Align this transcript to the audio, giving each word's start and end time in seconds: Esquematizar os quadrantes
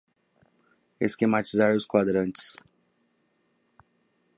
Esquematizar 1.07 1.71
os 1.75 1.85
quadrantes 1.85 2.55